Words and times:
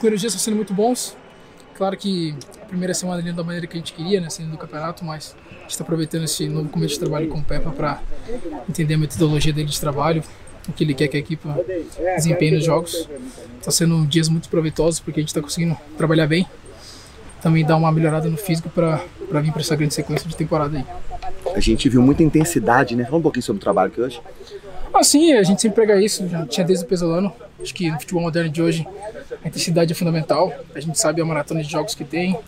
primeiros 0.00 0.20
dias 0.20 0.32
estão 0.32 0.42
sendo 0.42 0.56
muito 0.56 0.74
bons. 0.74 1.16
Claro 1.74 1.96
que 1.96 2.34
a 2.60 2.66
primeira 2.66 2.92
semana 2.92 3.22
não 3.22 3.34
da 3.34 3.44
maneira 3.44 3.66
que 3.66 3.76
a 3.76 3.80
gente 3.80 3.92
queria, 3.92 4.20
né, 4.20 4.28
sendo 4.28 4.50
do 4.50 4.58
campeonato, 4.58 5.04
mas 5.04 5.34
a 5.48 5.60
gente 5.62 5.70
está 5.70 5.84
aproveitando 5.84 6.24
esse 6.24 6.48
novo 6.48 6.68
começo 6.68 6.94
de 6.94 7.00
trabalho 7.00 7.28
com 7.28 7.38
o 7.38 7.44
Peppa 7.44 7.70
para 7.70 8.02
entender 8.68 8.94
a 8.94 8.98
metodologia 8.98 9.52
dele 9.52 9.68
de 9.68 9.80
trabalho, 9.80 10.22
o 10.68 10.72
que 10.72 10.84
ele 10.84 10.92
quer 10.92 11.08
que 11.08 11.16
a 11.16 11.20
equipe 11.20 11.48
desempenhe 12.16 12.52
nos 12.52 12.64
jogos. 12.64 13.08
Está 13.58 13.70
sendo 13.70 14.04
dias 14.06 14.28
muito 14.28 14.48
proveitosos 14.48 15.00
porque 15.00 15.20
a 15.20 15.22
gente 15.22 15.28
está 15.28 15.40
conseguindo 15.40 15.76
trabalhar 15.96 16.26
bem, 16.26 16.46
também 17.40 17.64
dar 17.64 17.76
uma 17.76 17.90
melhorada 17.90 18.28
no 18.28 18.36
físico 18.36 18.68
para 18.68 19.40
vir 19.40 19.52
para 19.52 19.62
essa 19.62 19.76
grande 19.76 19.94
sequência 19.94 20.28
de 20.28 20.36
temporada 20.36 20.76
aí. 20.76 20.84
A 21.54 21.60
gente 21.60 21.88
viu 21.88 22.02
muita 22.02 22.22
intensidade, 22.22 22.94
né? 22.94 23.04
Fala 23.04 23.16
um 23.16 23.22
pouquinho 23.22 23.42
sobre 23.42 23.58
o 23.58 23.62
trabalho 23.62 23.90
aqui 23.90 24.00
hoje. 24.00 24.20
Ah, 24.92 25.02
sim, 25.02 25.32
a 25.32 25.42
gente 25.42 25.62
sempre 25.62 25.76
prega 25.76 26.00
isso, 26.00 26.28
já 26.28 26.44
tinha 26.46 26.66
desde 26.66 26.84
o 26.84 26.88
pesolano. 26.88 27.32
Acho 27.62 27.74
que 27.74 27.90
no 27.90 27.98
futebol 27.98 28.22
moderno 28.22 28.50
de 28.50 28.62
hoje 28.62 28.86
a 29.44 29.48
intensidade 29.48 29.92
é 29.92 29.94
fundamental. 29.94 30.52
A 30.74 30.80
gente 30.80 30.98
sabe 30.98 31.20
a 31.20 31.24
maratona 31.24 31.62
de 31.62 31.70
jogos 31.70 31.94
que 31.94 32.04
tem. 32.04 32.38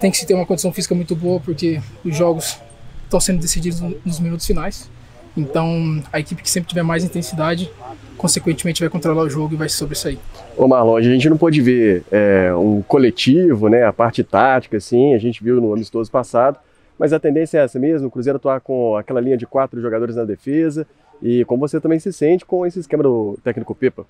Tem 0.00 0.10
que 0.10 0.16
se 0.16 0.26
ter 0.26 0.34
uma 0.34 0.46
condição 0.46 0.72
física 0.72 0.94
muito 0.94 1.14
boa 1.14 1.40
porque 1.40 1.80
os 2.04 2.16
jogos 2.16 2.58
estão 3.04 3.20
sendo 3.20 3.40
decididos 3.40 3.80
nos 3.80 4.18
minutos 4.18 4.46
finais. 4.46 4.90
Então, 5.36 6.02
a 6.12 6.20
equipe 6.20 6.42
que 6.42 6.50
sempre 6.50 6.68
tiver 6.68 6.82
mais 6.82 7.04
intensidade, 7.04 7.70
consequentemente, 8.18 8.80
vai 8.80 8.90
controlar 8.90 9.22
o 9.22 9.30
jogo 9.30 9.54
e 9.54 9.56
vai 9.56 9.68
se 9.68 9.76
sobressair. 9.76 10.18
Ô 10.56 10.68
Marlon, 10.68 10.96
a 10.96 11.02
gente 11.02 11.28
não 11.30 11.38
pôde 11.38 11.60
ver 11.62 12.04
é, 12.12 12.54
um 12.54 12.82
coletivo, 12.82 13.68
né, 13.68 13.84
a 13.84 13.92
parte 13.92 14.22
tática, 14.22 14.76
assim, 14.76 15.14
a 15.14 15.18
gente 15.18 15.42
viu 15.42 15.60
no 15.60 15.72
amistoso 15.72 16.10
passado, 16.10 16.58
mas 16.98 17.14
a 17.14 17.18
tendência 17.18 17.58
é 17.58 17.64
essa 17.64 17.78
mesmo, 17.78 18.08
o 18.08 18.10
Cruzeiro 18.10 18.36
atuar 18.36 18.60
com 18.60 18.94
aquela 18.96 19.20
linha 19.20 19.36
de 19.36 19.46
quatro 19.46 19.80
jogadores 19.80 20.16
na 20.16 20.24
defesa, 20.24 20.86
e 21.22 21.44
como 21.46 21.66
você 21.66 21.80
também 21.80 21.98
se 21.98 22.12
sente 22.12 22.44
com 22.44 22.66
esse 22.66 22.80
esquema 22.80 23.02
do 23.02 23.38
técnico 23.42 23.74
Pepa? 23.74 24.04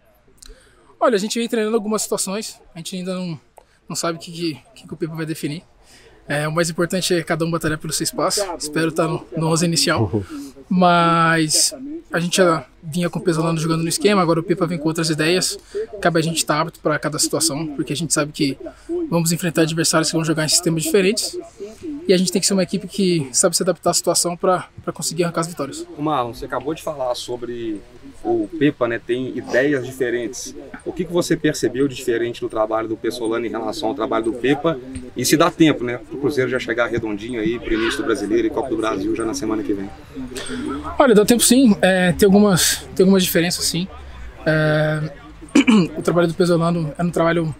Olha, 1.02 1.16
a 1.16 1.18
gente 1.18 1.36
vem 1.36 1.48
treinando 1.48 1.74
algumas 1.74 2.02
situações, 2.02 2.60
a 2.72 2.78
gente 2.78 2.94
ainda 2.94 3.12
não, 3.12 3.40
não 3.88 3.96
sabe 3.96 4.18
o 4.18 4.20
que, 4.20 4.30
que, 4.30 4.86
que 4.86 4.94
o 4.94 4.96
Pepa 4.96 5.16
vai 5.16 5.26
definir. 5.26 5.64
É, 6.28 6.46
o 6.46 6.52
mais 6.52 6.70
importante 6.70 7.12
é 7.12 7.24
cada 7.24 7.44
um 7.44 7.50
batalhar 7.50 7.76
pelo 7.76 7.92
seu 7.92 8.04
espaço. 8.04 8.40
Espero 8.56 8.90
estar 8.90 9.08
no, 9.08 9.26
no 9.36 9.48
11 9.48 9.66
inicial. 9.66 10.22
Mas 10.68 11.74
a 12.12 12.20
gente 12.20 12.36
já 12.36 12.64
vinha 12.80 13.10
com 13.10 13.18
o 13.18 13.22
Pesolano 13.22 13.58
jogando 13.58 13.82
no 13.82 13.88
esquema, 13.88 14.22
agora 14.22 14.38
o 14.38 14.44
Pepa 14.44 14.64
vem 14.64 14.78
com 14.78 14.86
outras 14.86 15.10
ideias. 15.10 15.58
Cabe 16.00 16.20
a 16.20 16.22
gente 16.22 16.36
estar 16.36 16.60
apto 16.60 16.78
para 16.78 16.96
cada 17.00 17.18
situação, 17.18 17.74
porque 17.74 17.92
a 17.92 17.96
gente 17.96 18.14
sabe 18.14 18.30
que 18.30 18.56
vamos 19.10 19.32
enfrentar 19.32 19.62
adversários 19.62 20.08
que 20.08 20.16
vão 20.16 20.24
jogar 20.24 20.44
em 20.44 20.48
sistemas 20.48 20.84
diferentes. 20.84 21.36
E 22.06 22.14
a 22.14 22.16
gente 22.16 22.30
tem 22.30 22.40
que 22.40 22.46
ser 22.46 22.54
uma 22.54 22.62
equipe 22.62 22.86
que 22.86 23.28
sabe 23.32 23.56
se 23.56 23.62
adaptar 23.64 23.90
à 23.90 23.94
situação 23.94 24.36
para 24.36 24.68
conseguir 24.94 25.24
arrancar 25.24 25.40
as 25.40 25.48
vitórias. 25.48 25.84
Marlon, 25.98 26.32
você 26.32 26.44
acabou 26.44 26.72
de 26.74 26.82
falar 26.82 27.12
sobre 27.16 27.80
o 28.24 28.48
Pepa 28.58 28.86
né, 28.86 29.00
tem 29.04 29.36
ideias 29.36 29.84
diferentes. 29.86 30.54
O 30.84 30.92
que, 30.92 31.04
que 31.04 31.12
você 31.12 31.36
percebeu 31.36 31.88
de 31.88 31.94
diferente 31.94 32.42
no 32.42 32.48
trabalho 32.48 32.88
do 32.88 32.96
Pessolano 32.96 33.44
em 33.44 33.48
relação 33.48 33.88
ao 33.88 33.94
trabalho 33.94 34.26
do 34.26 34.32
Pepa? 34.32 34.78
E 35.16 35.24
se 35.24 35.36
dá 35.36 35.50
tempo, 35.50 35.84
né, 35.84 35.98
para 35.98 36.16
o 36.16 36.18
Cruzeiro 36.18 36.50
já 36.50 36.58
chegar 36.58 36.86
redondinho 36.86 37.40
aí 37.40 37.58
para 37.58 37.70
o 37.70 37.74
início 37.74 37.98
do 37.98 38.04
Brasileiro 38.04 38.46
e 38.46 38.50
Copa 38.50 38.68
do 38.68 38.76
Brasil 38.76 39.14
já 39.14 39.24
na 39.24 39.34
semana 39.34 39.62
que 39.62 39.72
vem? 39.72 39.88
Olha, 40.98 41.14
dá 41.14 41.24
tempo 41.24 41.42
sim. 41.42 41.76
É, 41.82 42.12
tem, 42.12 42.26
algumas, 42.26 42.86
tem 42.94 43.04
algumas 43.04 43.22
diferenças 43.22 43.64
sim. 43.64 43.88
É, 44.46 45.00
o 45.96 46.02
trabalho 46.02 46.28
do 46.28 46.34
Pesolano 46.34 46.92
é 46.96 47.02
um 47.02 47.10
trabalho 47.10 47.54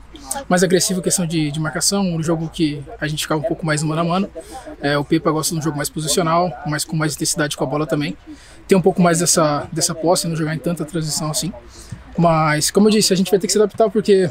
mais 0.49 0.63
agressivo 0.63 1.01
questão 1.03 1.27
de, 1.27 1.51
de 1.51 1.61
marcação, 1.61 2.03
um 2.03 2.23
jogo 2.23 2.49
que 2.49 2.83
a 3.01 3.07
gente 3.07 3.23
ficava 3.23 3.41
um 3.41 3.45
pouco 3.45 3.65
mais 3.65 3.83
mano 3.83 4.01
a 4.01 4.05
mano. 4.05 4.31
É, 4.81 4.97
o 4.99 5.05
Pepa 5.05 5.31
gosta 5.31 5.55
de 5.55 5.61
um 5.61 5.63
jogo 5.63 5.77
mais 5.77 5.89
posicional, 5.89 6.53
mas 6.67 6.85
com 6.85 6.97
mais 6.97 7.15
intensidade 7.15 7.57
com 7.57 7.65
a 7.65 7.67
bola 7.67 7.87
também 7.87 8.17
ter 8.67 8.77
um 8.77 8.83
pouco 8.83 9.03
mais 9.03 9.19
dessa, 9.19 9.69
dessa 9.73 9.95
posse, 9.95 10.27
não 10.27 10.37
jogar 10.37 10.55
em 10.55 10.59
tanta 10.59 10.85
transição 10.85 11.31
assim. 11.31 11.53
Mas, 12.17 12.71
como 12.71 12.89
eu 12.89 12.93
disse, 12.93 13.13
a 13.13 13.17
gente 13.17 13.31
vai 13.31 13.39
ter 13.39 13.47
que 13.47 13.53
se 13.53 13.59
adaptar 13.59 13.91
porque, 13.91 14.31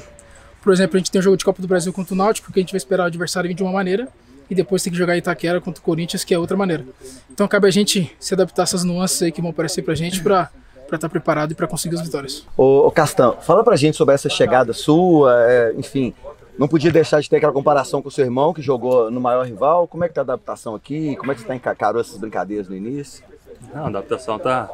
por 0.64 0.72
exemplo, 0.72 0.96
a 0.96 1.00
gente 1.00 1.12
tem 1.12 1.20
um 1.20 1.22
jogo 1.22 1.38
de 1.38 1.44
Copa 1.44 1.62
do 1.62 1.68
Brasil 1.68 1.92
contra 1.92 2.14
o 2.14 2.18
Náutico, 2.18 2.52
que 2.52 2.60
a 2.60 2.62
gente 2.62 2.72
vai 2.72 2.78
esperar 2.78 3.04
o 3.04 3.08
adversário 3.08 3.48
vir 3.48 3.54
de 3.54 3.64
uma 3.64 3.72
maneira 3.72 4.08
e 4.50 4.56
depois 4.56 4.84
tem 4.84 4.92
que 4.92 4.98
jogar 4.98 5.18
Itaquera 5.18 5.62
contra 5.62 5.80
o 5.80 5.84
Corinthians, 5.84 6.24
que 6.24 6.34
é 6.34 6.40
outra 6.40 6.58
maneira. 6.58 6.86
Então 7.32 7.48
cabe 7.48 7.68
a 7.68 7.72
gente 7.72 8.12
se 8.20 8.34
adaptar 8.34 8.64
a 8.64 8.66
essas 8.66 8.84
nuances 8.84 9.22
aí 9.22 9.32
que 9.32 9.42
vão 9.42 9.52
aparecer 9.52 9.82
pra 9.82 9.96
gente 9.96 10.22
para 10.22 10.50
para 10.92 10.98
estar 10.98 11.08
tá 11.08 11.12
preparado 11.12 11.54
e 11.54 11.56
para 11.56 11.68
conseguir 11.68 11.96
as 11.96 12.02
vitórias. 12.02 12.46
Ô, 12.58 12.86
ô 12.86 12.92
Castão, 12.92 13.38
fala 13.40 13.64
pra 13.64 13.78
gente 13.78 13.96
sobre 13.96 14.14
essa 14.14 14.28
chegada 14.28 14.74
sua, 14.74 15.34
é, 15.48 15.74
enfim, 15.78 16.14
não 16.60 16.68
podia 16.68 16.92
deixar 16.92 17.22
de 17.22 17.30
ter 17.30 17.38
aquela 17.38 17.54
comparação 17.54 18.02
com 18.02 18.10
o 18.10 18.12
seu 18.12 18.26
irmão 18.26 18.54
que 18.54 18.62
jogou 18.62 19.10
no 19.10 19.22
maior 19.22 19.46
rival. 19.46 19.88
Como 19.88 20.04
é 20.04 20.10
que 20.10 20.14
tá 20.14 20.22
a 20.22 20.24
adaptação 20.24 20.76
aqui? 20.76 21.16
Como 21.16 21.32
é 21.32 21.36
que 21.36 21.42
você 21.42 21.48
tá 21.48 21.56
encarou 21.56 22.02
essas 22.02 22.18
brincadeiras 22.18 22.68
no 22.68 22.76
início? 22.76 23.24
Não, 23.74 23.86
a 23.86 23.88
adaptação 23.88 24.38
tá, 24.38 24.70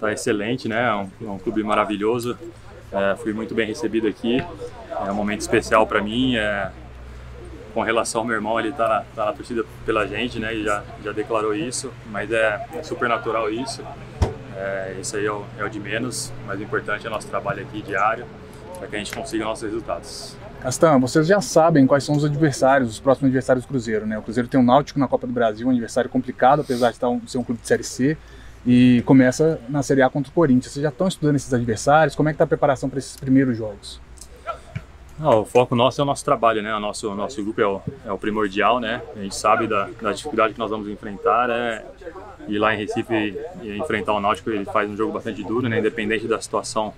tá 0.00 0.10
excelente, 0.12 0.66
né? 0.66 0.88
É 0.88 0.94
um, 0.94 1.28
é 1.28 1.30
um 1.30 1.38
clube 1.38 1.62
maravilhoso. 1.62 2.38
É, 2.90 3.16
fui 3.16 3.34
muito 3.34 3.54
bem 3.54 3.66
recebido 3.66 4.08
aqui. 4.08 4.42
É 5.06 5.10
um 5.10 5.14
momento 5.14 5.42
especial 5.42 5.86
para 5.86 6.00
mim. 6.00 6.36
É, 6.36 6.70
com 7.74 7.82
relação 7.82 8.22
ao 8.22 8.26
meu 8.26 8.34
irmão, 8.34 8.58
ele 8.58 8.72
tá 8.72 8.88
na, 8.88 9.00
tá 9.14 9.26
na 9.26 9.32
torcida 9.32 9.64
pela 9.84 10.06
gente, 10.06 10.38
né? 10.38 10.54
E 10.54 10.64
já, 10.64 10.82
já 11.04 11.12
declarou 11.12 11.54
isso. 11.54 11.92
Mas 12.10 12.32
é, 12.32 12.66
é 12.74 12.82
super 12.82 13.08
natural 13.08 13.50
isso. 13.50 13.84
É, 14.60 14.96
isso 15.00 15.16
aí 15.16 15.24
é 15.24 15.32
o, 15.32 15.42
é 15.58 15.64
o 15.64 15.70
de 15.70 15.80
menos. 15.80 16.30
Mas 16.46 16.60
o 16.60 16.62
importante 16.62 17.06
é 17.06 17.08
o 17.08 17.12
nosso 17.12 17.26
trabalho 17.26 17.62
aqui 17.62 17.80
diário 17.80 18.26
para 18.78 18.88
que 18.88 18.96
a 18.96 18.98
gente 18.98 19.14
consiga 19.14 19.44
nossos 19.44 19.64
resultados. 19.64 20.36
Castan, 20.60 20.98
vocês 20.98 21.26
já 21.26 21.40
sabem 21.40 21.86
quais 21.86 22.04
são 22.04 22.14
os 22.14 22.24
adversários, 22.24 22.90
os 22.90 23.00
próximos 23.00 23.28
adversários 23.28 23.64
do 23.64 23.68
Cruzeiro, 23.68 24.06
né? 24.06 24.18
O 24.18 24.22
Cruzeiro 24.22 24.48
tem 24.48 24.60
o 24.60 24.62
um 24.62 24.66
Náutico 24.66 24.98
na 24.98 25.08
Copa 25.08 25.26
do 25.26 25.32
Brasil, 25.32 25.66
um 25.66 25.70
adversário 25.70 26.10
complicado, 26.10 26.60
apesar 26.60 26.90
de 26.90 26.98
ser 27.30 27.38
um 27.38 27.44
clube 27.44 27.60
de 27.62 27.66
Série 27.66 27.82
C, 27.82 28.16
e 28.66 29.02
começa 29.06 29.58
na 29.68 29.82
Série 29.82 30.02
A 30.02 30.10
contra 30.10 30.30
o 30.30 30.34
Corinthians. 30.34 30.72
Vocês 30.72 30.82
já 30.82 30.90
estão 30.90 31.08
estudando 31.08 31.36
esses 31.36 31.52
adversários? 31.52 32.14
Como 32.14 32.28
é 32.28 32.32
que 32.32 32.34
está 32.34 32.44
a 32.44 32.46
preparação 32.46 32.90
para 32.90 32.98
esses 32.98 33.16
primeiros 33.16 33.56
jogos? 33.56 34.00
Não, 35.20 35.42
o 35.42 35.44
foco 35.44 35.76
nosso 35.76 36.00
é 36.00 36.02
o 36.02 36.06
nosso 36.06 36.24
trabalho, 36.24 36.62
né? 36.62 36.74
O 36.74 36.80
nosso, 36.80 37.12
o 37.12 37.14
nosso 37.14 37.44
grupo 37.44 37.60
é 37.60 37.66
o, 37.66 37.82
é 38.06 38.10
o 38.10 38.16
primordial, 38.16 38.80
né? 38.80 39.02
A 39.14 39.20
gente 39.20 39.36
sabe 39.36 39.66
da, 39.66 39.86
da 40.00 40.12
dificuldade 40.12 40.54
que 40.54 40.58
nós 40.58 40.70
vamos 40.70 40.88
enfrentar, 40.88 41.50
é 41.50 41.84
ir 42.48 42.58
lá 42.58 42.74
em 42.74 42.78
Recife 42.78 43.12
e, 43.12 43.68
e 43.68 43.78
enfrentar 43.78 44.14
o 44.14 44.20
Náutico, 44.20 44.48
ele 44.48 44.64
faz 44.64 44.88
um 44.88 44.96
jogo 44.96 45.12
bastante 45.12 45.42
duro, 45.44 45.68
né? 45.68 45.78
Independente 45.78 46.26
da 46.26 46.40
situação 46.40 46.94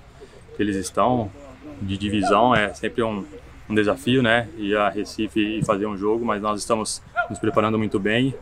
que 0.56 0.62
eles 0.62 0.76
estão, 0.76 1.32
de 1.80 1.98
divisão, 1.98 2.54
é 2.54 2.72
sempre 2.72 3.02
um, 3.02 3.26
um 3.68 3.74
desafio, 3.74 4.22
né? 4.22 4.48
Ir 4.56 4.76
a 4.76 4.88
Recife 4.88 5.58
e 5.58 5.64
fazer 5.64 5.86
um 5.86 5.98
jogo, 5.98 6.24
mas 6.24 6.40
nós 6.40 6.60
estamos 6.60 7.02
nos 7.28 7.40
preparando 7.40 7.76
muito 7.76 7.98
bem. 7.98 8.32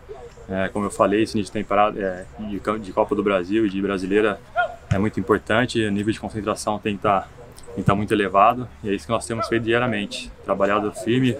É, 0.46 0.68
como 0.68 0.84
eu 0.84 0.90
falei, 0.90 1.22
esse 1.22 1.38
início 1.38 1.54
de 1.54 1.58
temporada 1.58 1.98
é, 1.98 2.26
de, 2.38 2.60
de, 2.80 2.92
Copa 2.92 3.14
do 3.14 3.22
Brasil 3.22 3.64
e 3.64 3.70
de 3.70 3.80
Brasileira 3.80 4.38
é 4.92 4.98
muito 4.98 5.18
importante. 5.18 5.82
O 5.82 5.90
nível 5.90 6.12
de 6.12 6.20
concentração 6.20 6.78
tem 6.78 6.94
que 6.94 6.98
estar, 6.98 7.30
tá, 7.70 7.74
tem 7.74 7.74
que 7.74 7.80
estar 7.80 7.92
tá 7.92 7.96
muito 7.96 8.12
elevado 8.12 8.68
e 8.82 8.90
é 8.90 8.94
isso 8.94 9.06
que 9.06 9.12
nós 9.12 9.26
temos 9.26 9.46
feito 9.48 9.64
diariamente. 9.64 10.30
Trabalhado 10.44 10.90
firme, 10.92 11.36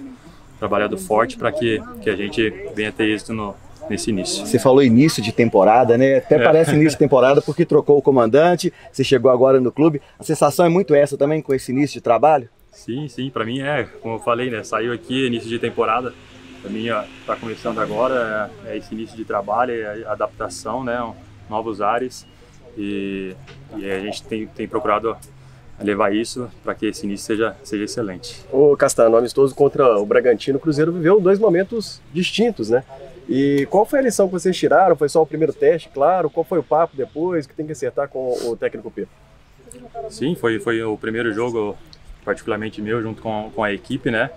trabalhado 0.59 0.97
forte 0.97 1.37
para 1.37 1.51
que, 1.51 1.83
que 2.03 2.11
a 2.11 2.17
gente 2.17 2.51
venha 2.75 2.93
ter 2.93 3.05
êxito 3.05 3.33
no, 3.33 3.55
nesse 3.89 4.11
início. 4.11 4.47
Você 4.47 4.59
falou 4.59 4.83
início 4.83 5.23
de 5.23 5.33
temporada, 5.33 5.97
né? 5.99 6.19
Até 6.19 6.37
é. 6.37 6.45
parece 6.45 6.73
início 6.73 6.93
de 6.93 6.99
temporada 6.99 7.43
porque 7.43 7.65
trocou 7.65 7.99
o 7.99 8.03
comandante, 8.03 8.73
você 8.93 9.03
chegou 9.03 9.31
agora 9.31 9.61
no 9.61 9.73
clube. 9.73 10.01
A 10.19 10.23
sensação 10.23 10.65
é 10.65 10.69
muito 10.69 10.95
essa 10.95 11.17
também 11.17 11.43
com 11.43 11.53
esse 11.55 11.73
início 11.73 11.95
de 11.95 12.01
trabalho? 12.01 12.49
Sim, 12.73 13.09
sim, 13.09 13.29
para 13.31 13.45
mim 13.45 13.61
é, 13.61 13.85
como 14.01 14.15
eu 14.15 14.19
falei, 14.21 14.51
né? 14.51 14.63
Saiu 14.63 14.93
aqui 14.93 15.27
início 15.27 15.49
de 15.49 15.59
temporada. 15.59 16.13
Para 16.63 16.71
mim 16.71 16.89
está 17.21 17.37
começando 17.37 17.79
agora, 17.79 18.51
é, 18.67 18.73
é, 18.73 18.77
esse 18.77 18.95
início 18.95 19.17
de 19.17 19.25
trabalho, 19.25 19.73
é 19.73 20.05
adaptação, 20.07 20.85
né? 20.85 20.99
Novos 21.49 21.81
ares 21.81 22.27
e, 22.77 23.35
e 23.77 23.91
a 23.91 23.99
gente 23.99 24.23
tem, 24.23 24.47
tem 24.47 24.69
procurado 24.69 25.17
levar 25.81 26.15
isso 26.15 26.49
para 26.63 26.75
que 26.75 26.87
esse 26.87 27.07
início 27.07 27.27
seja, 27.27 27.57
seja 27.63 27.85
excelente. 27.85 28.45
O 28.53 28.77
Castano, 28.77 29.17
amistoso 29.17 29.55
contra 29.55 29.99
o 29.99 30.07
Bragantino, 30.07 30.59
o 30.59 30.61
Cruzeiro 30.61 30.93
viveu 30.93 31.21
dois 31.21 31.39
momentos 31.39 32.01
distintos, 32.13 32.71
né? 32.71 32.85
E 33.29 33.67
qual 33.71 33.87
foi 33.87 34.01
a 34.01 34.03
lição 34.03 34.27
que 34.27 34.33
vocês 34.33 34.57
tiraram? 34.57 34.97
Foi 34.97 35.09
só 35.09 35.23
o 35.23 35.27
primeiro 35.27 35.53
teste, 35.53 35.89
claro? 35.89 36.29
Qual 36.29 36.45
foi 36.45 36.59
o 36.59 36.63
papo 36.63 36.97
depois 36.97 37.47
que 37.47 37.55
tem 37.55 37.65
que 37.65 37.73
acertar 37.73 38.09
com 38.09 38.37
o 38.45 38.57
técnico 38.57 38.91
Pedro? 38.91 39.11
Sim, 40.11 40.35
foi, 40.35 40.59
foi 40.59 40.83
o 40.83 40.97
primeiro 40.97 41.33
jogo 41.33 41.77
particularmente 42.25 42.83
meu, 42.83 43.01
junto 43.01 43.23
com, 43.23 43.51
com 43.55 43.63
a 43.63 43.73
equipe, 43.73 44.11
né? 44.11 44.31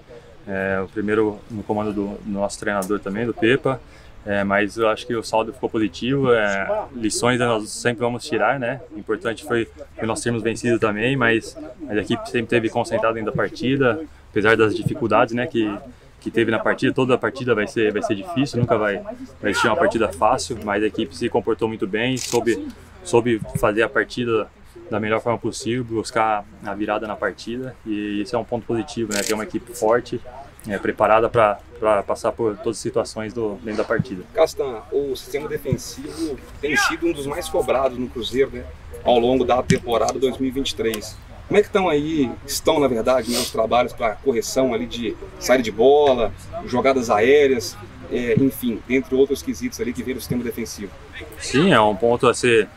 É, 0.47 0.79
o 0.83 0.87
primeiro 0.87 1.39
no 1.49 1.63
comando 1.63 1.93
do, 1.93 2.07
do, 2.19 2.29
nosso 2.29 2.59
treinador 2.59 2.99
também, 2.99 3.25
do 3.25 3.33
Pepa. 3.33 3.81
É, 4.25 4.43
mas 4.43 4.77
eu 4.77 4.87
acho 4.87 5.05
que 5.05 5.15
o 5.15 5.23
saldo 5.23 5.53
ficou 5.53 5.69
positivo. 5.69 6.33
É, 6.33 6.85
lições 6.95 7.39
nós 7.39 7.69
sempre 7.69 8.01
vamos 8.01 8.25
tirar, 8.25 8.59
né? 8.59 8.81
O 8.95 8.99
importante 8.99 9.43
foi, 9.43 9.67
nós 10.01 10.21
termos 10.21 10.41
vencido 10.41 10.79
também, 10.79 11.15
mas, 11.15 11.57
mas 11.81 11.97
a 11.97 12.01
equipe 12.01 12.29
sempre 12.29 12.47
teve 12.47 12.69
concentrada 12.69 13.15
dentro 13.15 13.31
da 13.31 13.35
partida, 13.35 14.01
apesar 14.29 14.55
das 14.55 14.75
dificuldades, 14.75 15.33
né? 15.33 15.45
Que, 15.45 15.77
que 16.21 16.31
teve 16.31 16.49
na 16.49 16.59
partida, 16.59 16.93
toda 16.93 17.15
a 17.15 17.17
partida 17.17 17.53
vai 17.53 17.67
ser, 17.67 17.91
vai 17.91 18.01
ser 18.01 18.15
difícil, 18.15 18.57
nunca 18.59 18.77
vai, 18.77 19.03
vai 19.41 19.53
ser 19.53 19.67
uma 19.67 19.75
partida 19.75 20.07
fácil, 20.07 20.57
mas 20.63 20.81
a 20.81 20.87
equipe 20.87 21.13
se 21.15 21.27
comportou 21.27 21.67
muito 21.67 21.85
bem, 21.85 22.15
soube, 22.15 22.65
soube 23.03 23.41
fazer 23.57 23.83
a 23.83 23.89
partida 23.89 24.47
da 24.89 25.01
melhor 25.01 25.19
forma 25.21 25.37
possível, 25.37 25.83
buscar 25.83 26.45
a 26.65 26.73
virada 26.73 27.05
na 27.05 27.15
partida 27.15 27.75
e 27.85 28.21
isso 28.21 28.35
é 28.35 28.39
um 28.39 28.43
ponto 28.45 28.65
positivo, 28.65 29.11
né? 29.13 29.21
Ter 29.21 29.33
uma 29.33 29.43
equipe 29.43 29.73
forte, 29.77 30.21
é, 30.67 30.77
preparada 30.77 31.29
para 31.29 32.03
passar 32.03 32.31
por 32.31 32.55
todas 32.57 32.77
as 32.77 32.81
situações 32.81 33.33
do, 33.33 33.55
dentro 33.55 33.77
da 33.77 33.83
partida. 33.83 34.23
Castan, 34.33 34.81
o 34.91 35.15
sistema 35.15 35.47
defensivo 35.47 36.37
tem 36.61 36.75
sido 36.77 37.07
um 37.07 37.11
dos 37.11 37.25
mais 37.25 37.49
cobrados 37.49 37.97
no 37.97 38.07
Cruzeiro, 38.07 38.51
né? 38.51 38.63
Ao 39.03 39.19
longo 39.19 39.43
da 39.43 39.61
temporada 39.61 40.17
2023. 40.17 41.17
Como 41.47 41.57
é 41.57 41.61
que 41.61 41.67
estão 41.67 41.89
aí, 41.89 42.31
estão 42.47 42.79
na 42.79 42.87
verdade, 42.87 43.29
né, 43.29 43.37
os 43.37 43.51
trabalhos 43.51 43.91
para 43.91 44.15
correção 44.15 44.73
ali 44.73 44.85
de 44.85 45.15
saída 45.39 45.61
de 45.61 45.71
bola, 45.71 46.31
jogadas 46.65 47.09
aéreas, 47.09 47.75
é, 48.09 48.35
enfim, 48.39 48.81
dentre 48.87 49.13
outros 49.13 49.41
quesitos 49.41 49.79
ali 49.81 49.91
que 49.91 50.01
vem 50.01 50.15
no 50.15 50.21
sistema 50.21 50.43
defensivo? 50.43 50.91
Sim, 51.39 51.73
é 51.73 51.81
um 51.81 51.95
ponto 51.95 52.27
a 52.27 52.33
ser, 52.33 52.69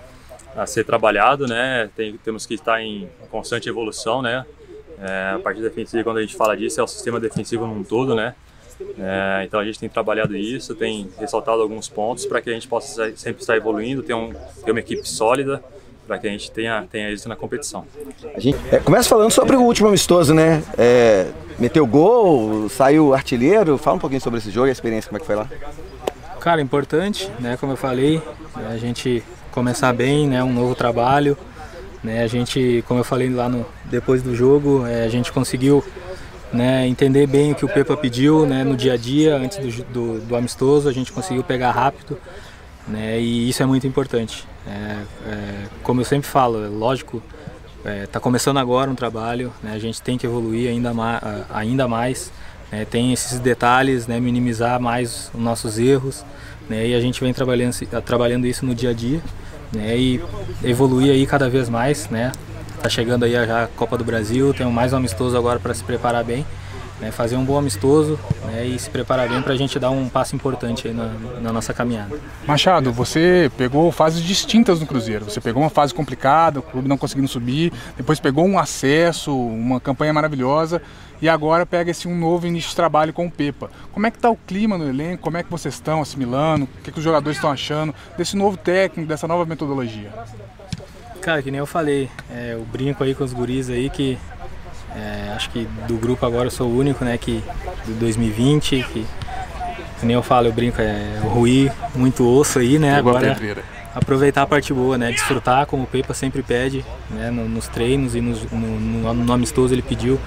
a 0.56 0.66
ser 0.66 0.84
trabalhado, 0.84 1.46
né? 1.46 1.88
Tem, 1.94 2.16
temos 2.18 2.44
que 2.44 2.54
estar 2.54 2.82
em 2.82 3.08
constante 3.30 3.68
evolução, 3.68 4.20
né? 4.20 4.44
É, 5.00 5.34
a 5.34 5.38
parte 5.38 5.60
defensiva, 5.60 6.04
quando 6.04 6.18
a 6.18 6.22
gente 6.22 6.36
fala 6.36 6.56
disso, 6.56 6.80
é 6.80 6.82
o 6.82 6.86
sistema 6.86 7.20
defensivo 7.20 7.66
num 7.66 7.82
todo, 7.82 8.14
né? 8.14 8.34
É, 8.98 9.44
então 9.44 9.58
a 9.58 9.64
gente 9.64 9.78
tem 9.78 9.88
trabalhado 9.88 10.36
isso, 10.36 10.74
tem 10.74 11.08
ressaltado 11.18 11.62
alguns 11.62 11.88
pontos 11.88 12.26
para 12.26 12.40
que 12.40 12.50
a 12.50 12.52
gente 12.52 12.68
possa 12.68 13.10
sempre 13.16 13.40
estar 13.40 13.56
evoluindo, 13.56 14.02
ter, 14.02 14.14
um, 14.14 14.32
ter 14.64 14.70
uma 14.70 14.80
equipe 14.80 15.08
sólida 15.08 15.62
para 16.06 16.18
que 16.18 16.26
a 16.26 16.30
gente 16.30 16.50
tenha, 16.50 16.86
tenha 16.90 17.10
êxito 17.10 17.28
na 17.28 17.36
competição. 17.36 17.84
A 18.34 18.38
gente 18.38 18.56
é, 18.70 18.78
começa 18.78 19.08
falando 19.08 19.30
sobre 19.30 19.56
o 19.56 19.62
último 19.62 19.88
amistoso, 19.88 20.32
né? 20.32 20.62
É, 20.78 21.26
meteu 21.58 21.86
gol, 21.86 22.68
saiu 22.68 23.12
artilheiro. 23.12 23.76
Fala 23.76 23.96
um 23.96 24.00
pouquinho 24.00 24.20
sobre 24.20 24.38
esse 24.38 24.50
jogo 24.50 24.66
e 24.66 24.70
a 24.70 24.72
experiência, 24.72 25.08
como 25.08 25.16
é 25.16 25.20
que 25.20 25.26
foi 25.26 25.34
lá? 25.34 25.48
Cara, 26.38 26.60
importante, 26.60 27.28
né? 27.40 27.56
Como 27.56 27.72
eu 27.72 27.76
falei, 27.76 28.22
a 28.54 28.76
gente 28.76 29.22
começar 29.50 29.92
bem, 29.92 30.28
né? 30.28 30.44
Um 30.44 30.52
novo 30.52 30.74
trabalho, 30.76 31.36
né? 32.02 32.22
A 32.22 32.26
gente, 32.26 32.84
como 32.86 33.00
eu 33.00 33.04
falei 33.04 33.28
lá 33.30 33.48
no 33.48 33.66
depois 33.84 34.22
do 34.22 34.34
jogo, 34.34 34.86
é, 34.86 35.04
a 35.04 35.08
gente 35.08 35.32
conseguiu 35.32 35.84
né, 36.52 36.86
entender 36.86 37.26
bem 37.26 37.52
o 37.52 37.54
que 37.54 37.64
o 37.64 37.68
Pepa 37.68 37.96
pediu 37.96 38.46
né, 38.46 38.62
no 38.64 38.76
dia 38.76 38.94
a 38.94 38.96
dia, 38.96 39.36
antes 39.36 39.58
do, 39.58 39.84
do, 39.84 40.20
do 40.20 40.36
amistoso, 40.36 40.88
a 40.88 40.92
gente 40.92 41.12
conseguiu 41.12 41.42
pegar 41.42 41.72
rápido 41.72 42.18
né, 42.86 43.20
e 43.20 43.48
isso 43.48 43.62
é 43.62 43.66
muito 43.66 43.86
importante. 43.86 44.46
É, 44.66 44.70
é, 45.28 45.64
como 45.82 46.00
eu 46.00 46.04
sempre 46.04 46.28
falo, 46.28 46.64
é 46.64 46.68
lógico, 46.68 47.22
está 48.04 48.18
começando 48.18 48.58
agora 48.58 48.90
um 48.90 48.96
trabalho, 48.96 49.52
né, 49.62 49.72
a 49.72 49.78
gente 49.78 50.00
tem 50.02 50.18
que 50.18 50.26
evoluir 50.26 50.70
ainda, 50.70 50.92
ma 50.92 51.20
ainda 51.50 51.86
mais, 51.86 52.32
né, 52.70 52.84
tem 52.84 53.12
esses 53.12 53.38
detalhes, 53.38 54.06
né, 54.06 54.18
minimizar 54.18 54.80
mais 54.80 55.30
os 55.34 55.40
nossos 55.40 55.78
erros 55.78 56.24
e 56.68 56.94
a 56.94 57.00
gente 57.00 57.20
vem 57.20 57.32
trabalhando, 57.32 57.74
trabalhando 58.04 58.46
isso 58.46 58.66
no 58.66 58.74
dia 58.74 58.90
a 58.90 58.92
dia 58.92 59.20
né, 59.72 59.96
e 59.96 60.20
evoluir 60.62 61.12
aí 61.12 61.26
cada 61.26 61.48
vez 61.48 61.68
mais, 61.68 62.08
né, 62.08 62.32
Tá 62.82 62.90
chegando 62.90 63.24
aí 63.24 63.34
a 63.34 63.68
Copa 63.74 63.96
do 63.96 64.04
Brasil, 64.04 64.52
tem 64.54 64.66
mais 64.70 64.92
um 64.92 64.98
amistoso 64.98 65.36
agora 65.36 65.58
para 65.58 65.74
se 65.74 65.82
preparar 65.82 66.22
bem. 66.22 66.46
Né, 66.98 67.10
fazer 67.10 67.36
um 67.36 67.44
bom 67.44 67.58
amistoso 67.58 68.18
né, 68.46 68.64
e 68.64 68.78
se 68.78 68.88
preparar 68.88 69.28
bem 69.28 69.42
para 69.42 69.52
a 69.52 69.56
gente 69.56 69.78
dar 69.78 69.90
um 69.90 70.08
passo 70.08 70.34
importante 70.34 70.88
na, 70.88 71.12
na, 71.42 71.52
nossa 71.52 71.74
caminhada. 71.74 72.18
Machado, 72.46 72.90
você 72.90 73.50
pegou 73.58 73.92
fases 73.92 74.22
distintas 74.22 74.80
no 74.80 74.86
Cruzeiro. 74.86 75.26
Você 75.26 75.38
pegou 75.38 75.62
uma 75.62 75.68
fase 75.68 75.92
complicada, 75.92 76.60
o 76.60 76.62
clube 76.62 76.88
não 76.88 76.96
conseguindo 76.96 77.28
subir, 77.28 77.70
depois 77.98 78.18
pegou 78.18 78.46
um 78.46 78.58
acesso, 78.58 79.36
uma 79.36 79.78
campanha 79.78 80.10
maravilhosa 80.10 80.80
e 81.20 81.28
agora 81.28 81.64
pega 81.64 81.90
esse 81.90 82.06
um 82.06 82.16
novo 82.16 82.46
início 82.46 82.70
de 82.70 82.76
trabalho 82.76 83.12
com 83.12 83.26
o 83.26 83.30
Pepa. 83.30 83.70
Como 83.92 84.06
é 84.06 84.10
que 84.10 84.18
está 84.18 84.30
o 84.30 84.36
clima 84.36 84.76
no 84.76 84.88
elenco? 84.88 85.22
Como 85.22 85.36
é 85.36 85.42
que 85.42 85.50
vocês 85.50 85.74
estão 85.74 86.02
assimilando? 86.02 86.64
O 86.64 86.82
que, 86.82 86.92
que 86.92 86.98
os 86.98 87.04
jogadores 87.04 87.36
estão 87.36 87.50
achando 87.50 87.94
desse 88.16 88.36
novo 88.36 88.56
técnico, 88.56 89.08
dessa 89.08 89.26
nova 89.26 89.44
metodologia? 89.44 90.10
Cara, 91.20 91.42
que 91.42 91.50
nem 91.50 91.58
eu 91.58 91.66
falei, 91.66 92.08
é, 92.30 92.52
eu 92.54 92.64
brinco 92.64 93.02
aí 93.02 93.14
com 93.14 93.24
os 93.24 93.32
guris 93.32 93.68
aí 93.68 93.90
que 93.90 94.16
é, 94.96 95.32
acho 95.34 95.50
que 95.50 95.68
do 95.86 95.96
grupo 95.96 96.24
agora 96.24 96.46
eu 96.46 96.50
sou 96.50 96.68
o 96.68 96.76
único, 96.76 97.04
né, 97.04 97.18
que 97.18 97.44
do 97.84 97.92
2020, 98.00 98.86
que, 98.92 99.06
nem 100.02 100.14
eu 100.14 100.22
falo, 100.22 100.46
eu 100.46 100.52
brinco, 100.52 100.80
é 100.80 101.20
o 101.22 101.28
Rui, 101.28 101.70
muito 101.94 102.26
osso 102.26 102.58
aí, 102.58 102.78
né, 102.78 102.94
agora 102.94 103.36
aproveitar 103.94 104.42
a 104.42 104.46
parte 104.46 104.72
boa, 104.72 104.96
né, 104.96 105.10
desfrutar 105.10 105.66
como 105.66 105.84
o 105.84 105.86
Pepa 105.86 106.14
sempre 106.14 106.42
pede, 106.42 106.84
né, 107.10 107.30
nos 107.30 107.68
treinos 107.68 108.14
e 108.14 108.20
no, 108.20 108.34
no, 108.52 109.14
no 109.14 109.32
amistoso 109.32 109.74
ele 109.74 109.82
pediu, 109.82 110.18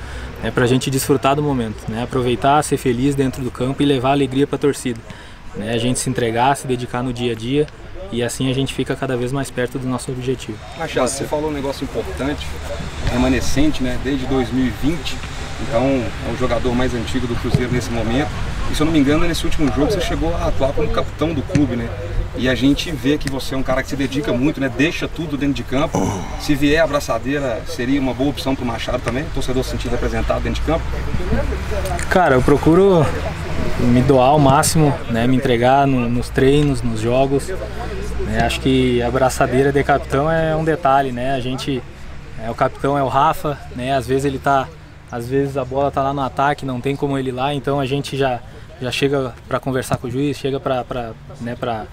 né, 0.43 0.51
pra 0.51 0.67
gente 0.67 0.89
desfrutar 0.91 1.35
do 1.35 1.41
momento, 1.41 1.89
né, 1.89 2.03
aproveitar, 2.03 2.63
ser 2.63 2.77
feliz 2.77 3.15
dentro 3.15 3.43
do 3.43 3.49
campo 3.49 3.81
e 3.81 3.85
levar 3.85 4.11
alegria 4.11 4.45
pra 4.45 4.57
torcida, 4.57 4.99
né, 5.55 5.73
a 5.73 5.77
gente 5.79 5.99
se 5.99 6.09
entregar, 6.09 6.55
se 6.55 6.67
dedicar 6.67 7.01
no 7.01 7.11
dia 7.11 7.31
a 7.31 7.35
dia, 7.35 7.67
e 8.11 8.23
assim 8.23 8.49
a 8.49 8.53
gente 8.53 8.73
fica 8.73 8.95
cada 8.95 9.15
vez 9.15 9.31
mais 9.31 9.49
perto 9.49 9.77
do 9.77 9.87
nosso 9.87 10.11
objetivo. 10.11 10.57
Machado, 10.77 11.07
você 11.07 11.25
falou 11.25 11.49
um 11.49 11.53
negócio 11.53 11.83
importante, 11.83 12.45
remanescente, 13.11 13.83
né, 13.83 13.97
desde 14.03 14.25
2020, 14.25 15.15
então 15.61 15.81
é 16.27 16.33
o 16.33 16.37
jogador 16.37 16.73
mais 16.73 16.93
antigo 16.93 17.27
do 17.27 17.35
Cruzeiro 17.35 17.71
nesse 17.71 17.89
momento. 17.91 18.29
E 18.71 18.75
se 18.75 18.81
eu 18.81 18.85
não 18.85 18.93
me 18.93 18.99
engano, 18.99 19.27
nesse 19.27 19.45
último 19.45 19.67
jogo 19.73 19.91
você 19.91 20.01
chegou 20.01 20.33
a 20.35 20.47
atuar 20.47 20.73
como 20.73 20.87
capitão 20.89 21.33
do 21.33 21.41
clube, 21.41 21.75
né? 21.75 21.89
E 22.37 22.47
a 22.47 22.55
gente 22.55 22.91
vê 22.91 23.17
que 23.17 23.29
você 23.29 23.55
é 23.55 23.57
um 23.57 23.63
cara 23.63 23.81
que 23.81 23.89
se 23.89 23.95
dedica 23.95 24.31
muito, 24.31 24.61
né? 24.61 24.69
Deixa 24.69 25.07
tudo 25.07 25.35
dentro 25.35 25.55
de 25.55 25.63
campo. 25.63 25.99
Se 26.39 26.55
vier 26.55 26.79
a 26.79 26.83
abraçadeira, 26.83 27.61
seria 27.67 27.99
uma 27.99 28.13
boa 28.13 28.29
opção 28.29 28.55
para 28.55 28.63
o 28.63 28.67
Machado 28.67 29.01
também, 29.03 29.23
o 29.23 29.29
torcedor 29.33 29.63
se 29.63 29.71
sentir 29.71 29.89
representado 29.89 30.39
dentro 30.41 30.61
de 30.61 30.67
campo? 30.67 30.83
Cara, 32.09 32.35
eu 32.35 32.41
procuro 32.41 33.05
me 33.79 34.01
doar 34.01 34.29
ao 34.29 34.39
máximo, 34.39 34.93
né? 35.09 35.25
Me 35.27 35.35
entregar 35.35 35.87
no, 35.87 36.09
nos 36.09 36.29
treinos, 36.29 36.81
nos 36.81 36.99
jogos. 36.99 37.47
Né? 38.27 38.41
Acho 38.41 38.59
que 38.59 39.01
a 39.01 39.07
abraçadeira 39.07 39.71
de 39.71 39.83
capitão 39.83 40.29
é 40.31 40.55
um 40.55 40.63
detalhe, 40.63 41.11
né? 41.11 41.33
A 41.33 41.39
gente, 41.39 41.81
é, 42.43 42.49
o 42.49 42.55
capitão 42.55 42.97
é 42.97 43.03
o 43.03 43.07
Rafa, 43.07 43.57
né? 43.75 43.95
Às 43.95 44.05
vezes 44.07 44.25
ele 44.25 44.39
tá, 44.39 44.67
às 45.11 45.27
vezes 45.27 45.57
a 45.57 45.65
bola 45.65 45.89
tá 45.89 46.03
lá 46.03 46.13
no 46.13 46.21
ataque, 46.21 46.65
não 46.65 46.81
tem 46.81 46.95
como 46.95 47.17
ele 47.17 47.29
ir 47.29 47.33
lá, 47.33 47.53
então 47.53 47.79
a 47.79 47.85
gente 47.85 48.17
já 48.17 48.39
já 48.81 48.91
chega 48.91 49.33
para 49.47 49.59
conversar 49.59 49.97
com 49.97 50.07
o 50.07 50.11
juiz, 50.11 50.37
chega 50.37 50.59
para 50.59 51.11
né, 51.41 51.53
para 51.53 51.85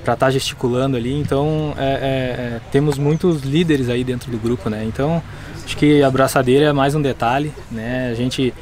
estar 0.00 0.16
tá 0.16 0.30
gesticulando 0.30 0.96
ali. 0.96 1.18
Então 1.18 1.74
é, 1.78 1.84
é, 1.84 1.86
é, 1.86 2.60
temos 2.70 2.98
muitos 2.98 3.42
líderes 3.42 3.88
aí 3.88 4.04
dentro 4.04 4.30
do 4.30 4.38
grupo, 4.38 4.68
né? 4.68 4.84
Então 4.84 5.22
acho 5.64 5.76
que 5.76 6.02
a 6.02 6.06
abraçadeira 6.06 6.66
é 6.66 6.72
mais 6.72 6.94
um 6.94 7.00
detalhe, 7.00 7.52
né? 7.70 8.10
A 8.10 8.14
gente 8.14 8.52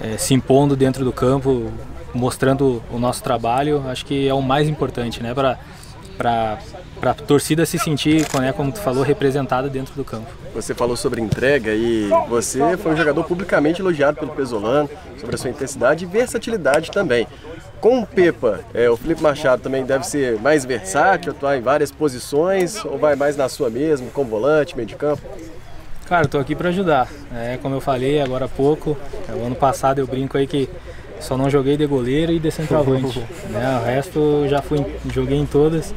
é, 0.00 0.16
se 0.16 0.32
impondo 0.32 0.76
dentro 0.76 1.04
do 1.04 1.12
campo, 1.12 1.72
mostrando 2.18 2.82
o 2.92 2.98
nosso 2.98 3.22
trabalho, 3.22 3.82
acho 3.88 4.04
que 4.04 4.28
é 4.28 4.34
o 4.34 4.42
mais 4.42 4.68
importante, 4.68 5.22
né? 5.22 5.32
Para 5.32 5.58
para 6.18 6.58
a 7.12 7.14
torcida 7.14 7.64
se 7.64 7.78
sentir, 7.78 8.26
né, 8.40 8.52
como 8.52 8.72
tu 8.72 8.80
falou, 8.80 9.04
representada 9.04 9.68
dentro 9.68 9.94
do 9.94 10.04
campo. 10.04 10.26
Você 10.52 10.74
falou 10.74 10.96
sobre 10.96 11.20
entrega 11.20 11.72
e 11.72 12.10
você 12.28 12.76
foi 12.76 12.92
um 12.92 12.96
jogador 12.96 13.22
publicamente 13.22 13.80
elogiado 13.80 14.18
pelo 14.18 14.32
Pesolano 14.32 14.90
sobre 15.16 15.36
a 15.36 15.38
sua 15.38 15.50
intensidade 15.50 16.04
e 16.04 16.08
versatilidade 16.08 16.90
também. 16.90 17.24
Com 17.80 18.00
o 18.00 18.06
Pepa, 18.06 18.60
é, 18.74 18.90
o 18.90 18.96
Felipe 18.96 19.22
Machado 19.22 19.62
também 19.62 19.84
deve 19.84 20.04
ser 20.04 20.40
mais 20.40 20.64
versátil, 20.64 21.30
atuar 21.30 21.56
em 21.56 21.60
várias 21.60 21.92
posições 21.92 22.84
ou 22.84 22.98
vai 22.98 23.14
mais 23.14 23.36
na 23.36 23.48
sua 23.48 23.70
mesmo, 23.70 24.10
como 24.10 24.28
volante, 24.28 24.74
meio 24.74 24.88
de 24.88 24.96
campo? 24.96 25.22
Cara, 26.08 26.24
eu 26.24 26.28
tô 26.28 26.38
aqui 26.38 26.56
para 26.56 26.70
ajudar. 26.70 27.06
É, 27.32 27.58
como 27.62 27.76
eu 27.76 27.80
falei 27.80 28.20
agora 28.20 28.46
há 28.46 28.48
pouco, 28.48 28.96
é, 29.28 29.32
o 29.32 29.46
ano 29.46 29.54
passado 29.54 30.00
eu 30.00 30.06
brinco 30.08 30.36
aí 30.36 30.48
que 30.48 30.68
só 31.20 31.36
não 31.36 31.50
joguei 31.50 31.76
de 31.76 31.86
goleiro 31.86 32.32
e 32.32 32.38
de 32.38 32.50
centroavante. 32.50 33.18
né? 33.50 33.80
O 33.80 33.84
resto 33.84 34.46
já 34.48 34.62
fui, 34.62 34.84
joguei 35.12 35.38
em 35.38 35.46
todas. 35.46 35.94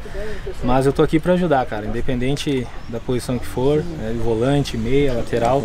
Mas 0.63 0.85
eu 0.85 0.93
tô 0.93 1.03
aqui 1.03 1.19
para 1.19 1.33
ajudar, 1.33 1.65
cara. 1.65 1.85
Independente 1.85 2.67
da 2.89 2.99
posição 2.99 3.37
que 3.37 3.45
for, 3.45 3.77
né? 3.77 4.15
volante, 4.23 4.77
meia, 4.77 5.13
lateral. 5.13 5.63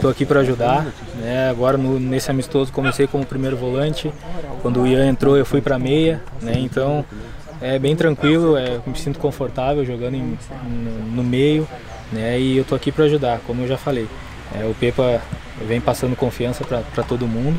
Tô 0.00 0.08
aqui 0.08 0.24
para 0.24 0.40
ajudar. 0.40 0.86
Né? 1.16 1.50
Agora 1.50 1.76
no, 1.76 1.98
nesse 1.98 2.30
amistoso 2.30 2.72
comecei 2.72 3.06
como 3.06 3.24
primeiro 3.24 3.56
volante. 3.56 4.12
Quando 4.60 4.82
o 4.82 4.86
Ian 4.86 5.06
entrou 5.06 5.36
eu 5.36 5.44
fui 5.44 5.60
para 5.60 5.78
meia. 5.78 6.20
Né? 6.40 6.54
Então 6.56 7.04
é 7.60 7.78
bem 7.78 7.94
tranquilo, 7.94 8.56
é, 8.56 8.80
me 8.86 8.96
sinto 8.96 9.18
confortável 9.18 9.84
jogando 9.84 10.14
em, 10.14 10.38
no, 10.64 11.16
no 11.16 11.24
meio. 11.24 11.66
Né? 12.10 12.38
E 12.38 12.58
eu 12.58 12.64
tô 12.64 12.74
aqui 12.74 12.92
para 12.92 13.04
ajudar, 13.04 13.40
como 13.46 13.62
eu 13.62 13.68
já 13.68 13.78
falei. 13.78 14.06
É, 14.54 14.64
o 14.66 14.74
Pepa 14.74 15.20
vem 15.66 15.80
passando 15.80 16.14
confiança 16.14 16.64
para 16.64 17.02
todo 17.04 17.26
mundo 17.26 17.58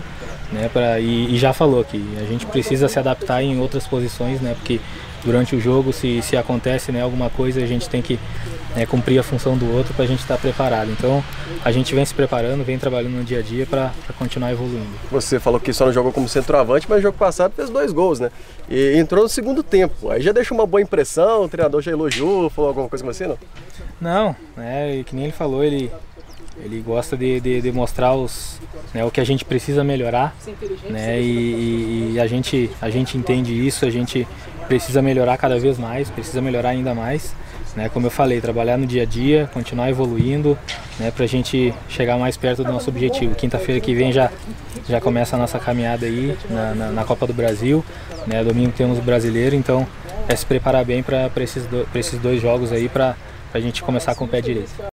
né? 0.54 0.70
Pra, 0.72 1.00
e, 1.00 1.34
e, 1.34 1.38
já 1.38 1.52
falou 1.52 1.84
que 1.84 2.02
a 2.18 2.26
gente 2.26 2.46
precisa 2.46 2.88
se 2.88 3.00
adaptar 3.00 3.44
em 3.44 3.60
outras 3.60 3.88
posições, 3.88 4.40
né? 4.40 4.54
Porque 4.54 4.80
durante 5.26 5.56
o 5.56 5.60
jogo, 5.60 5.92
se, 5.92 6.22
se 6.22 6.38
acontece 6.38 6.92
né, 6.92 7.02
alguma 7.02 7.30
coisa, 7.30 7.62
a 7.62 7.66
gente 7.66 7.90
tem 7.90 8.02
que 8.02 8.20
né, 8.76 8.86
cumprir 8.86 9.20
a 9.20 9.24
função 9.24 9.58
do 9.58 9.72
outro 9.74 9.94
para 9.94 10.06
a 10.06 10.08
gente 10.08 10.20
estar 10.20 10.36
tá 10.36 10.42
preparado. 10.42 10.92
Então, 10.92 11.24
a 11.64 11.72
gente 11.72 11.94
vem 11.94 12.06
se 12.06 12.14
preparando, 12.14 12.64
vem 12.64 12.78
trabalhando 12.78 13.14
no 13.14 13.24
dia 13.24 13.40
a 13.40 13.42
dia 13.42 13.66
para 13.66 13.92
continuar 14.18 14.52
evoluindo. 14.52 14.88
Você 15.12 15.40
falou 15.40 15.60
que 15.60 15.74
só 15.74 15.86
não 15.86 15.94
jogou 15.94 16.12
como 16.12 16.28
centroavante, 16.28 16.86
mas 16.90 16.98
no 16.98 17.04
jogo 17.04 17.18
passado 17.18 17.54
fez 17.56 17.70
dois 17.70 17.92
gols, 17.92 18.20
né? 18.20 18.32
E 18.70 18.98
entrou 18.98 19.24
no 19.24 19.30
segundo 19.30 19.64
tempo. 19.64 20.10
Aí 20.10 20.22
já 20.22 20.32
deixou 20.32 20.58
uma 20.58 20.68
boa 20.68 20.82
impressão, 20.82 21.44
o 21.44 21.50
treinador 21.50 21.82
já 21.82 21.92
elogiou, 21.92 22.50
falou 22.50 22.70
alguma 22.70 22.90
coisa 22.90 23.04
como 23.04 23.12
assim, 23.12 23.26
não? 23.26 23.38
Não, 24.02 24.36
é, 24.58 25.04
que 25.06 25.16
nem 25.16 25.26
ele 25.26 25.34
falou, 25.34 25.64
ele 25.64 25.90
ele 26.58 26.82
gosta 26.82 27.18
de, 27.18 27.40
de, 27.40 27.62
de 27.62 27.72
mostrar 27.72 28.14
os, 28.14 28.60
né, 28.94 29.04
o 29.04 29.12
que 29.12 29.20
a 29.20 29.24
gente 29.24 29.44
precisa 29.44 29.84
melhorar, 29.84 30.36
né, 30.90 31.20
e, 31.20 32.14
e, 32.14 32.20
a, 32.20 32.28
gente, 32.28 32.70
a 32.82 32.90
gente 32.90 33.18
entende 33.18 33.54
isso, 33.54 33.86
a 33.86 33.90
gente 33.90 34.28
precisa 34.68 35.02
melhorar 35.02 35.38
cada 35.38 35.60
vez 35.60 35.78
mais, 35.78 36.10
precisa 36.10 36.42
melhorar 36.42 36.70
ainda 36.70 36.94
mais. 36.94 37.34
Né, 37.76 37.90
como 37.90 38.06
eu 38.06 38.12
falei, 38.12 38.40
trabalhar 38.40 38.78
no 38.78 38.86
dia 38.86 39.02
a 39.02 39.06
dia, 39.06 39.50
continuar 39.52 39.90
evoluindo, 39.90 40.56
né, 41.00 41.10
para 41.10 41.24
a 41.24 41.28
gente 41.28 41.74
chegar 41.90 42.20
mais 42.20 42.38
perto 42.38 42.64
do 42.64 42.72
nosso 42.72 42.88
objetivo. 42.92 43.34
Quinta-feira 43.34 43.82
que 43.82 43.96
vem 43.96 44.12
já, 44.12 44.32
já 44.88 45.02
começa 45.02 45.36
a 45.36 45.40
nossa 45.40 45.58
caminhada 45.58 46.06
aí 46.06 46.38
na, 46.52 46.76
na, 46.76 46.92
na 46.92 47.04
Copa 47.04 47.26
do 47.26 47.34
Brasil. 47.34 47.84
Né, 48.28 48.44
domingo 48.44 48.72
temos 48.78 49.00
o 49.00 49.02
brasileiro, 49.02 49.56
então 49.56 49.88
é 50.28 50.36
se 50.36 50.46
preparar 50.46 50.86
bem 50.86 51.02
para 51.02 51.32
esses, 51.38 51.66
do, 51.66 51.88
esses 51.96 52.20
dois 52.20 52.40
jogos 52.40 52.72
aí 52.72 52.88
para 52.88 53.16
a 53.52 53.60
gente 53.60 53.82
começar 53.82 54.14
com 54.14 54.26
o 54.26 54.28
pé 54.28 54.40
direito. 54.40 54.93